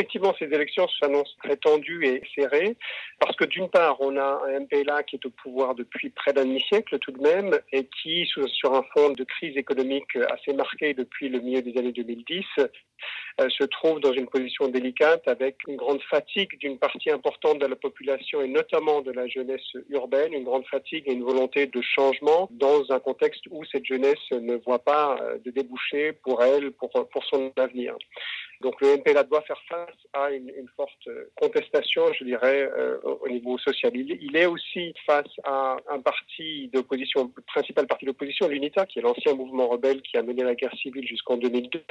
[0.00, 2.74] Effectivement, ces élections s'annoncent très tendues et serrées
[3.18, 6.46] parce que d'une part, on a un MPLA qui est au pouvoir depuis près d'un
[6.46, 11.28] demi-siècle tout de même et qui, sur un fond de crise économique assez marqué depuis
[11.28, 12.46] le milieu des années 2010,
[13.40, 17.66] euh, se trouve dans une position délicate avec une grande fatigue d'une partie importante de
[17.66, 21.82] la population et notamment de la jeunesse urbaine, une grande fatigue et une volonté de
[21.82, 26.70] changement dans un contexte où cette jeunesse ne voit pas euh, de débouché pour elle,
[26.72, 27.96] pour, pour son avenir.
[28.60, 33.28] Donc le MPLA doit faire face à une, une forte contestation, je dirais, euh, au
[33.28, 33.90] niveau social.
[33.94, 38.98] Il, il, est aussi face à un parti d'opposition, le principal parti d'opposition, l'UNITA, qui
[38.98, 41.82] est l'ancien mouvement rebelle qui a mené la guerre civile jusqu'en 2002,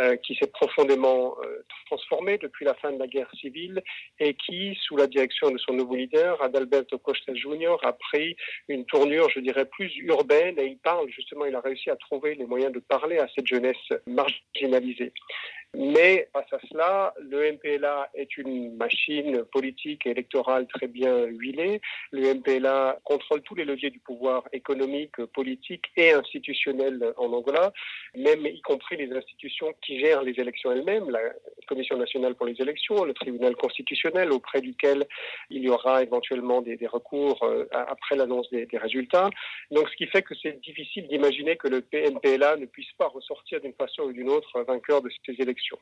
[0.00, 3.82] euh, qui s'est profondément euh, transformé depuis la fin de la guerre civile
[4.18, 8.36] et qui, sous la direction de son nouveau leader, Adalberto Costa Jr., a pris
[8.68, 12.34] une tournure, je dirais, plus urbaine et il parle justement, il a réussi à trouver
[12.34, 13.76] les moyens de parler à cette jeunesse
[14.06, 15.12] marginalisée.
[15.74, 21.80] Mais face à cela, le MPLA est une machine politique et électorale très bien huilée.
[22.10, 27.72] Le MPLA contrôle tous les leviers du pouvoir économique, politique et institutionnel en Angola,
[28.14, 31.10] même y compris les institutions qui gèrent les élections elles-mêmes,
[31.72, 35.06] Commission nationale pour les élections, le tribunal constitutionnel auprès duquel
[35.48, 39.30] il y aura éventuellement des, recours euh, après l'annonce des, des, résultats.
[39.70, 43.60] Donc ce qui fait que c'est difficile d'imaginer que le MPLA ne puisse pas ressortir
[43.62, 45.78] d'une façon ou d'une autre vainqueur de ces élections.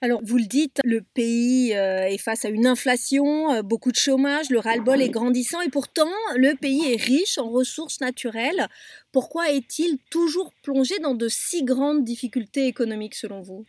[0.00, 3.96] Alors, vous le dites, le pays euh, est face à une inflation, euh, beaucoup de
[3.96, 8.68] chômage, le ras-le-bol est grandissant et pourtant, le pays est riche en ressources naturelles.
[9.10, 13.66] Pourquoi est-il toujours plongé dans de si grandes difficultés économiques selon vous?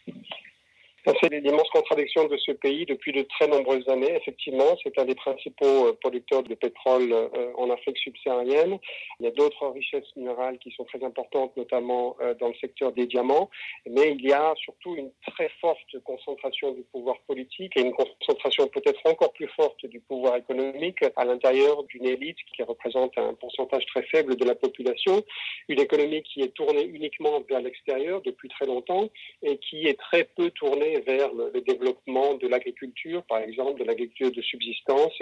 [1.21, 4.15] C'est l'immense contradiction de ce pays depuis de très nombreuses années.
[4.15, 8.77] Effectivement, c'est un des principaux euh, producteurs de pétrole euh, en Afrique subsaharienne.
[9.19, 12.91] Il y a d'autres richesses minérales qui sont très importantes, notamment euh, dans le secteur
[12.91, 13.49] des diamants.
[13.87, 18.67] Mais il y a surtout une très forte concentration du pouvoir politique et une concentration
[18.67, 23.85] peut-être encore plus forte du pouvoir économique à l'intérieur d'une élite qui représente un pourcentage
[23.87, 25.23] très faible de la population.
[25.67, 29.09] Une économie qui est tournée uniquement vers l'extérieur depuis très longtemps
[29.43, 34.31] et qui est très peu tournée vers le, développement de l'agriculture, par exemple, de l'agriculture
[34.31, 35.17] de subsistance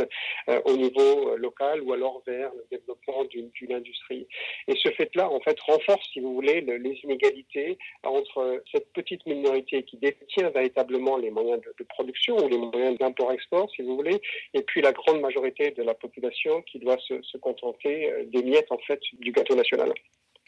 [0.50, 4.28] euh, au niveau euh, local ou alors vers le développement d'une industrie.
[4.68, 9.26] Et ce fait-là, en fait, renforce, si vous voulez, le, les inégalités entre cette petite
[9.26, 14.20] minorité qui détient véritablement les moyens de, production ou les moyens d'import-export, si vous voulez,
[14.54, 18.44] et puis la grande majorité de la population qui doit se, se contenter euh, des
[18.44, 19.94] miettes, en fait, du gâteau national.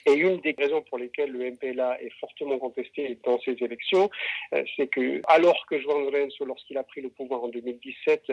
[0.06, 4.10] Et une des raisons pour lesquelles le MPLA est fortement contesté dans ces élections,
[4.54, 8.32] euh, c'est que, alors que João Lourenço, lorsqu'il a pris le pouvoir en 2017,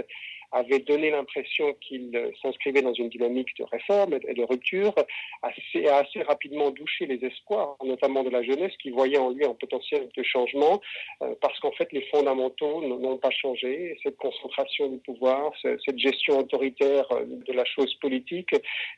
[0.52, 4.94] avait donné l'impression qu'il euh, s'inscrivait dans une dynamique de réforme et de rupture,
[5.42, 9.44] assez, a assez rapidement douché les espoirs, notamment de la jeunesse, qui voyait en lui
[9.44, 10.80] un potentiel de changement,
[11.22, 13.98] euh, parce qu'en fait, les fondamentaux n'ont pas changé.
[14.02, 18.50] Cette concentration du pouvoir, cette gestion autoritaire de la chose politique,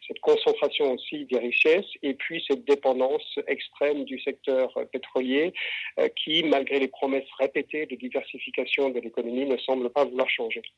[0.06, 5.52] cette concentration aussi des richesses, et puis cette dépendance extrême du secteur pétrolier
[5.98, 10.62] euh, qui, malgré les promesses répétées de diversification de l'économie, ne semble pas vouloir changer.